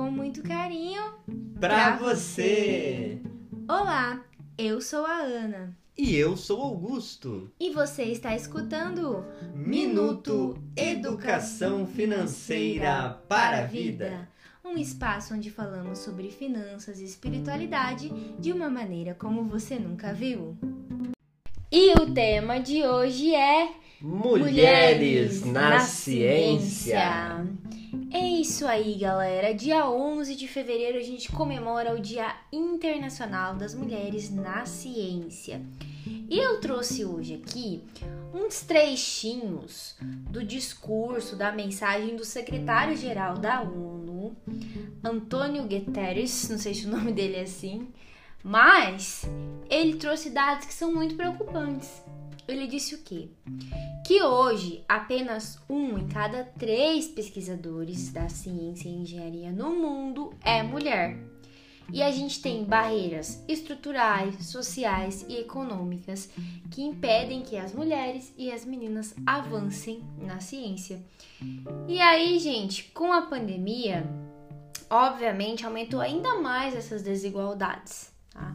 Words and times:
com 0.00 0.10
muito 0.10 0.42
carinho 0.42 1.12
Pra 1.60 1.94
você! 1.94 3.20
Olá, 3.68 4.24
eu 4.56 4.80
sou 4.80 5.04
a 5.04 5.18
Ana 5.18 5.76
E 5.94 6.16
eu 6.16 6.38
sou 6.38 6.62
Augusto. 6.62 7.52
e 7.60 7.68
você 7.68 8.04
está 8.04 8.34
escutando 8.34 9.22
Minuto 9.54 10.56
Educação 10.74 11.86
Financeira 11.86 13.20
para 13.28 13.58
a 13.58 13.66
Vida. 13.66 14.26
Um 14.64 14.78
espaço 14.78 15.34
onde 15.34 15.50
falamos 15.50 15.98
sobre 15.98 16.30
finanças 16.30 16.98
e 16.98 17.04
espiritualidade 17.04 18.08
de 18.38 18.54
uma 18.54 18.70
maneira 18.70 19.14
como 19.14 19.44
você 19.44 19.78
nunca 19.78 20.14
viu. 20.14 20.56
E 21.70 21.92
o 22.00 22.10
tema 22.14 22.58
de 22.58 22.84
hoje 22.84 23.34
é 23.34 23.68
Mulheres, 24.00 25.44
na, 25.44 25.80
ciência. 25.80 27.46
É 28.12 28.26
isso 28.26 28.66
aí, 28.66 28.96
galera. 28.96 29.54
Dia 29.54 29.88
11 29.88 30.34
de 30.34 30.48
fevereiro 30.48 30.98
a 30.98 31.02
gente 31.02 31.30
comemora 31.30 31.94
o 31.94 32.00
Dia 32.00 32.34
Internacional 32.52 33.54
das 33.54 33.72
Mulheres 33.72 34.30
na 34.30 34.66
Ciência. 34.66 35.62
E 36.28 36.36
eu 36.36 36.60
trouxe 36.60 37.04
hoje 37.04 37.34
aqui 37.34 37.84
uns 38.34 38.62
trechinhos 38.62 39.96
do 40.28 40.42
discurso, 40.42 41.36
da 41.36 41.52
mensagem 41.52 42.16
do 42.16 42.24
secretário-geral 42.24 43.38
da 43.38 43.62
ONU, 43.62 44.36
Antônio 45.04 45.62
Guterres, 45.62 46.48
não 46.48 46.58
sei 46.58 46.74
se 46.74 46.86
o 46.86 46.90
nome 46.90 47.12
dele 47.12 47.36
é 47.36 47.42
assim, 47.42 47.88
mas 48.42 49.24
ele 49.68 49.96
trouxe 49.96 50.30
dados 50.30 50.66
que 50.66 50.74
são 50.74 50.92
muito 50.92 51.14
preocupantes. 51.14 52.02
Ele 52.50 52.66
disse 52.66 52.94
o 52.94 52.98
quê? 52.98 53.28
Que 54.06 54.22
hoje 54.22 54.84
apenas 54.88 55.58
um 55.68 55.98
em 55.98 56.08
cada 56.08 56.44
três 56.44 57.08
pesquisadores 57.08 58.10
da 58.10 58.28
ciência 58.28 58.88
e 58.88 58.92
engenharia 58.92 59.52
no 59.52 59.70
mundo 59.70 60.32
é 60.42 60.62
mulher. 60.62 61.18
E 61.92 62.02
a 62.02 62.10
gente 62.10 62.40
tem 62.40 62.64
barreiras 62.64 63.42
estruturais, 63.48 64.46
sociais 64.46 65.26
e 65.28 65.38
econômicas 65.38 66.30
que 66.70 66.82
impedem 66.82 67.42
que 67.42 67.56
as 67.56 67.74
mulheres 67.74 68.32
e 68.38 68.52
as 68.52 68.64
meninas 68.64 69.14
avancem 69.26 70.04
na 70.18 70.38
ciência. 70.38 71.02
E 71.88 72.00
aí, 72.00 72.38
gente, 72.38 72.84
com 72.92 73.12
a 73.12 73.22
pandemia, 73.22 74.08
obviamente 74.88 75.66
aumentou 75.66 76.00
ainda 76.00 76.40
mais 76.40 76.76
essas 76.76 77.02
desigualdades. 77.02 78.12
Tá? 78.32 78.54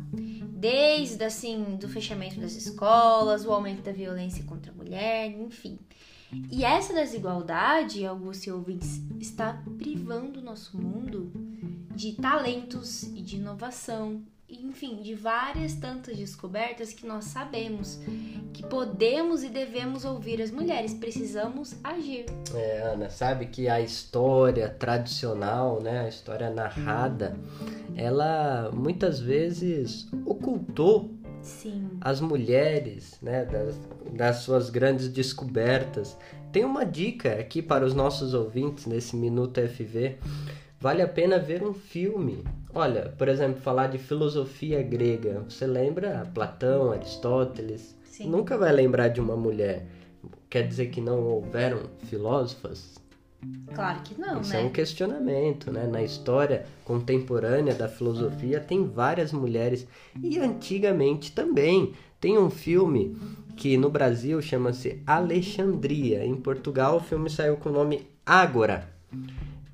Desde 0.66 1.24
assim 1.24 1.78
do 1.80 1.88
fechamento 1.88 2.40
das 2.40 2.56
escolas, 2.56 3.46
o 3.46 3.52
aumento 3.52 3.84
da 3.84 3.92
violência 3.92 4.44
contra 4.46 4.72
a 4.72 4.76
mulher, 4.76 5.28
enfim. 5.28 5.78
E 6.52 6.66
essa 6.66 6.92
desigualdade, 6.92 8.04
Augusto 8.04 8.48
e 8.48 8.52
ouvintes, 8.52 9.00
está 9.20 9.62
privando 9.78 10.40
o 10.40 10.44
nosso 10.44 10.76
mundo 10.76 11.32
de 11.96 12.14
talentos 12.14 13.04
e 13.04 13.22
de 13.22 13.38
inovação, 13.38 14.22
enfim, 14.48 15.02
de 15.02 15.16
várias 15.16 15.74
tantas 15.76 16.18
descobertas 16.18 16.94
que 16.94 17.08
nós 17.08 17.26
sabemos 17.26 18.00
que 18.54 18.64
podemos 18.64 19.44
e 19.44 19.50
devemos 19.50 20.06
ouvir 20.06 20.42
as 20.42 20.50
mulheres, 20.50 20.94
precisamos 20.94 21.76
agir. 21.84 22.26
É, 22.54 22.82
Ana, 22.94 23.10
sabe 23.10 23.48
que 23.48 23.68
a 23.68 23.82
história 23.82 24.70
tradicional, 24.70 25.82
né, 25.82 26.06
a 26.06 26.08
história 26.08 26.50
narrada, 26.50 27.38
ela 27.96 28.72
muitas 28.74 29.20
vezes 29.20 30.08
ocultou 30.26 31.12
Sim. 31.42 31.90
as 32.00 32.22
mulheres, 32.22 33.18
né, 33.22 33.46
das, 33.46 33.76
das 34.14 34.38
suas 34.38 34.70
grandes 34.70 35.10
descobertas. 35.10 36.18
Tem 36.52 36.64
uma 36.64 36.86
dica 36.86 37.34
aqui 37.34 37.62
para 37.62 37.86
os 37.86 37.94
nossos 37.94 38.34
ouvintes 38.34 38.86
nesse 38.86 39.18
Minuto 39.18 39.60
FV. 39.60 40.18
Vale 40.86 41.02
a 41.02 41.08
pena 41.08 41.40
ver 41.40 41.64
um 41.64 41.74
filme. 41.74 42.44
Olha, 42.72 43.12
por 43.18 43.28
exemplo, 43.28 43.60
falar 43.60 43.88
de 43.88 43.98
filosofia 43.98 44.84
grega. 44.84 45.44
Você 45.50 45.66
lembra 45.66 46.30
Platão, 46.32 46.92
Aristóteles? 46.92 47.98
Sim. 48.04 48.30
Nunca 48.30 48.56
vai 48.56 48.72
lembrar 48.72 49.08
de 49.08 49.20
uma 49.20 49.36
mulher. 49.36 49.88
Quer 50.48 50.68
dizer 50.68 50.92
que 50.92 51.02
não 51.02 51.24
houveram 51.24 51.90
filósofas? 52.04 53.00
Claro 53.74 54.00
que 54.04 54.22
não, 54.22 54.42
Isso 54.42 54.54
né? 54.54 54.62
é 54.62 54.64
um 54.64 54.70
questionamento, 54.70 55.72
né? 55.72 55.88
Na 55.88 56.04
história 56.04 56.68
contemporânea 56.84 57.74
da 57.74 57.88
filosofia 57.88 58.60
tem 58.60 58.86
várias 58.86 59.34
mulheres 59.34 59.88
e 60.22 60.38
antigamente 60.38 61.32
também. 61.32 61.94
Tem 62.22 62.38
um 62.38 62.52
filme 62.52 63.18
que 63.58 63.76
no 63.76 63.90
Brasil 63.90 64.40
chama-se 64.40 65.02
Alexandria. 65.08 66.24
Em 66.24 66.36
Portugal 66.36 66.98
o 66.98 67.02
filme 67.02 67.28
saiu 67.28 67.58
com 67.58 67.70
o 67.70 67.74
nome 67.74 68.06
Ágora. 68.24 68.94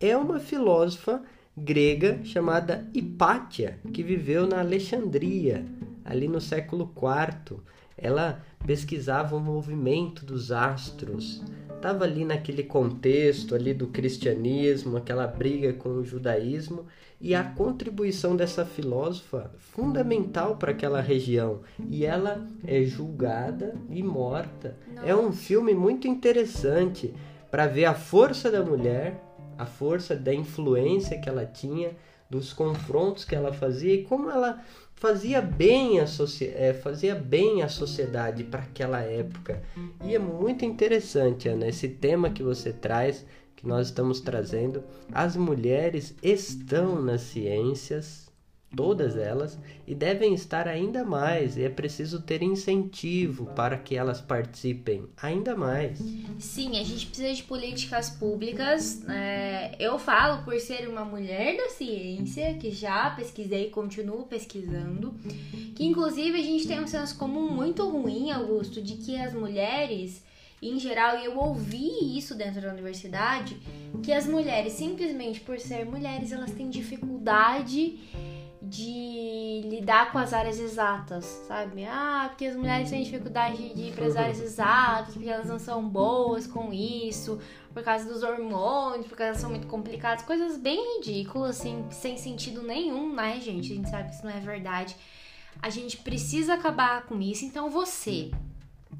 É 0.01 0.17
uma 0.17 0.39
filósofa 0.39 1.21
grega 1.55 2.21
chamada 2.23 2.89
Hipátia 2.91 3.77
que 3.93 4.01
viveu 4.01 4.47
na 4.47 4.59
Alexandria, 4.59 5.63
ali 6.03 6.27
no 6.27 6.41
século 6.41 6.91
IV. 6.95 7.59
Ela 7.95 8.43
pesquisava 8.65 9.35
o 9.35 9.39
movimento 9.39 10.25
dos 10.25 10.51
astros, 10.51 11.43
estava 11.75 12.03
ali 12.03 12.25
naquele 12.25 12.63
contexto 12.63 13.53
ali 13.53 13.75
do 13.75 13.89
cristianismo, 13.89 14.97
aquela 14.97 15.27
briga 15.27 15.71
com 15.73 15.89
o 15.89 16.03
judaísmo 16.03 16.87
e 17.19 17.35
a 17.35 17.43
contribuição 17.43 18.35
dessa 18.35 18.65
filósofa 18.65 19.51
fundamental 19.59 20.55
para 20.55 20.71
aquela 20.71 20.99
região. 20.99 21.61
E 21.91 22.03
ela 22.05 22.43
é 22.65 22.81
julgada 22.81 23.75
e 23.87 24.01
morta. 24.01 24.75
É 25.05 25.15
um 25.15 25.31
filme 25.31 25.75
muito 25.75 26.07
interessante 26.07 27.13
para 27.51 27.67
ver 27.67 27.85
a 27.85 27.93
força 27.93 28.49
da 28.49 28.63
mulher, 28.63 29.21
a 29.61 29.65
força 29.65 30.15
da 30.15 30.33
influência 30.33 31.19
que 31.19 31.29
ela 31.29 31.45
tinha, 31.45 31.91
dos 32.29 32.53
confrontos 32.53 33.25
que 33.25 33.35
ela 33.35 33.51
fazia 33.51 33.93
e 33.93 34.03
como 34.03 34.29
ela 34.31 34.63
fazia 34.95 35.41
bem 35.41 35.99
a, 35.99 36.05
eh, 36.05 36.73
fazia 36.73 37.13
bem 37.13 37.61
a 37.61 37.67
sociedade 37.67 38.43
para 38.43 38.61
aquela 38.61 39.01
época. 39.01 39.61
E 40.03 40.15
é 40.15 40.19
muito 40.19 40.63
interessante, 40.63 41.49
Ana, 41.49 41.67
esse 41.67 41.89
tema 41.89 42.29
que 42.29 42.41
você 42.41 42.71
traz, 42.71 43.25
que 43.55 43.67
nós 43.67 43.87
estamos 43.87 44.21
trazendo. 44.21 44.83
As 45.11 45.35
mulheres 45.35 46.15
estão 46.23 47.01
nas 47.01 47.21
ciências, 47.21 48.30
todas 48.75 49.17
elas, 49.17 49.59
e 49.85 49.93
devem 49.93 50.33
estar 50.33 50.67
ainda 50.67 51.03
mais. 51.03 51.57
E 51.57 51.63
é 51.63 51.69
preciso 51.69 52.21
ter 52.21 52.41
incentivo 52.41 53.47
para 53.47 53.77
que 53.77 53.95
elas 53.95 54.21
participem 54.21 55.07
ainda 55.21 55.55
mais. 55.55 55.99
Sim, 56.39 56.79
a 56.79 56.83
gente 56.83 57.07
precisa 57.07 57.33
de 57.33 57.43
políticas 57.43 58.09
públicas. 58.09 59.01
é, 59.09 59.75
eu 59.79 59.99
falo 59.99 60.43
por 60.43 60.57
ser 60.59 60.87
uma 60.87 61.03
mulher 61.03 61.57
da 61.57 61.69
ciência, 61.69 62.53
que 62.55 62.71
já 62.71 63.09
pesquisei 63.11 63.67
e 63.67 63.69
continuo 63.69 64.23
pesquisando, 64.25 65.13
que 65.75 65.85
inclusive 65.85 66.39
a 66.39 66.43
gente 66.43 66.67
tem 66.67 66.79
um 66.79 66.87
senso 66.87 67.17
comum 67.17 67.51
muito 67.51 67.87
ruim, 67.89 68.31
Augusto, 68.31 68.81
de 68.81 68.95
que 68.95 69.17
as 69.17 69.33
mulheres, 69.33 70.23
em 70.61 70.79
geral, 70.79 71.17
eu 71.17 71.37
ouvi 71.37 72.17
isso 72.17 72.35
dentro 72.35 72.61
da 72.61 72.69
universidade, 72.69 73.57
que 74.03 74.13
as 74.13 74.25
mulheres, 74.27 74.73
simplesmente 74.73 75.39
por 75.39 75.59
ser 75.59 75.85
mulheres, 75.85 76.31
elas 76.31 76.51
têm 76.51 76.69
dificuldade 76.69 77.99
de 78.71 79.63
lidar 79.65 80.13
com 80.13 80.17
as 80.17 80.31
áreas 80.31 80.57
exatas, 80.57 81.25
sabe? 81.45 81.83
Ah, 81.83 82.27
porque 82.29 82.45
as 82.45 82.55
mulheres 82.55 82.89
têm 82.89 83.03
dificuldade 83.03 83.73
de 83.73 83.81
ir 83.89 83.93
para 83.93 84.05
as 84.05 84.15
áreas 84.15 84.39
exatas, 84.39 85.13
porque 85.13 85.27
elas 85.27 85.49
não 85.49 85.59
são 85.59 85.85
boas 85.85 86.47
com 86.47 86.71
isso, 86.71 87.37
por 87.73 87.83
causa 87.83 88.05
dos 88.05 88.23
hormônios, 88.23 89.07
porque 89.07 89.23
elas 89.23 89.39
são 89.39 89.49
muito 89.49 89.67
complicadas, 89.67 90.23
coisas 90.23 90.55
bem 90.55 90.97
ridículas, 90.99 91.59
assim, 91.59 91.85
sem 91.91 92.15
sentido 92.15 92.63
nenhum, 92.63 93.13
né, 93.13 93.41
gente? 93.41 93.73
A 93.73 93.75
gente 93.75 93.89
sabe 93.89 94.07
que 94.07 94.15
isso 94.15 94.25
não 94.25 94.31
é 94.31 94.39
verdade. 94.39 94.95
A 95.61 95.69
gente 95.69 95.97
precisa 95.97 96.53
acabar 96.53 97.05
com 97.07 97.19
isso. 97.21 97.43
Então, 97.43 97.69
você, 97.69 98.31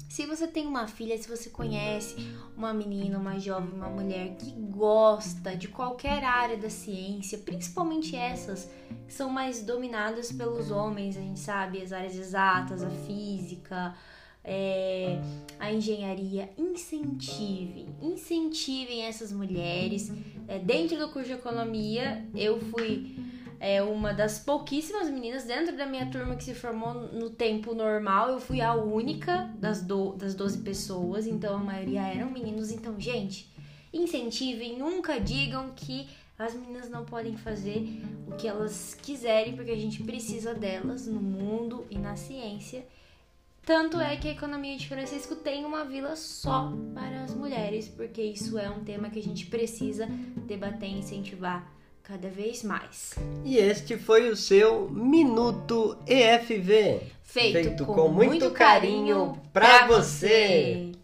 se 0.08 0.26
você 0.26 0.46
tem 0.46 0.66
uma 0.66 0.86
filha, 0.86 1.16
se 1.16 1.28
você 1.28 1.50
conhece 1.50 2.16
uma 2.56 2.72
menina, 2.74 3.18
uma 3.18 3.38
jovem, 3.38 3.72
uma 3.72 3.88
mulher 3.88 4.36
que 4.36 4.50
gosta 4.50 5.56
de 5.56 5.68
qualquer 5.68 6.22
área 6.22 6.56
da 6.56 6.68
ciência, 6.68 7.38
principalmente 7.38 8.14
essas 8.14 8.70
que 9.06 9.12
são 9.12 9.30
mais 9.30 9.62
dominadas 9.62 10.30
pelos 10.30 10.70
homens, 10.70 11.16
a 11.16 11.20
gente 11.20 11.40
sabe, 11.40 11.82
as 11.82 11.92
áreas 11.92 12.16
exatas, 12.16 12.82
a 12.82 12.90
física, 12.90 13.94
é, 14.44 15.20
a 15.58 15.72
engenharia, 15.72 16.50
incentivem, 16.58 17.86
incentivem 18.00 19.02
essas 19.02 19.32
mulheres. 19.32 20.12
É, 20.48 20.58
dentro 20.58 20.98
do 20.98 21.08
curso 21.08 21.28
de 21.28 21.34
economia, 21.34 22.26
eu 22.34 22.60
fui 22.60 23.16
é 23.62 23.80
uma 23.80 24.12
das 24.12 24.40
pouquíssimas 24.40 25.08
meninas 25.08 25.44
dentro 25.44 25.76
da 25.76 25.86
minha 25.86 26.10
turma 26.10 26.34
que 26.34 26.42
se 26.42 26.52
formou 26.52 26.94
no 26.94 27.30
tempo 27.30 27.72
normal. 27.76 28.30
Eu 28.30 28.40
fui 28.40 28.60
a 28.60 28.74
única 28.74 29.48
das, 29.56 29.80
do, 29.80 30.14
das 30.14 30.34
12 30.34 30.62
pessoas, 30.62 31.28
então 31.28 31.54
a 31.54 31.58
maioria 31.58 32.02
eram 32.02 32.28
meninos. 32.28 32.72
Então, 32.72 32.98
gente, 32.98 33.48
incentivem, 33.92 34.76
nunca 34.76 35.20
digam 35.20 35.70
que 35.76 36.08
as 36.36 36.54
meninas 36.54 36.90
não 36.90 37.04
podem 37.04 37.36
fazer 37.36 38.02
o 38.26 38.32
que 38.32 38.48
elas 38.48 38.98
quiserem, 39.00 39.54
porque 39.54 39.70
a 39.70 39.76
gente 39.76 40.02
precisa 40.02 40.52
delas 40.52 41.06
no 41.06 41.20
mundo 41.20 41.86
e 41.88 41.96
na 41.96 42.16
ciência. 42.16 42.84
Tanto 43.64 44.00
é 44.00 44.16
que 44.16 44.26
a 44.26 44.32
economia 44.32 44.76
de 44.76 44.88
Francisco 44.88 45.36
tem 45.36 45.64
uma 45.64 45.84
vila 45.84 46.16
só 46.16 46.72
para 46.92 47.22
as 47.22 47.32
mulheres, 47.32 47.86
porque 47.86 48.22
isso 48.22 48.58
é 48.58 48.68
um 48.68 48.82
tema 48.82 49.08
que 49.08 49.20
a 49.20 49.22
gente 49.22 49.46
precisa 49.46 50.08
debater 50.48 50.88
e 50.88 50.98
incentivar 50.98 51.80
cada 52.02 52.28
vez 52.28 52.62
mais. 52.62 53.14
E 53.44 53.56
este 53.56 53.96
foi 53.96 54.28
o 54.28 54.36
seu 54.36 54.88
Minuto 54.90 55.96
EFV. 56.06 57.00
Feito, 57.22 57.52
Feito 57.52 57.86
com, 57.86 57.94
com, 57.94 58.08
muito 58.08 58.50
carinho, 58.50 59.40
para 59.52 59.86
você. 59.86 60.92
você. 60.92 61.01